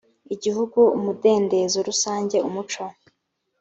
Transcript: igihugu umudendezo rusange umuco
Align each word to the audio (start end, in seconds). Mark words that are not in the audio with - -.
igihugu 0.35 0.79
umudendezo 0.97 1.77
rusange 1.87 2.37
umuco 2.47 2.83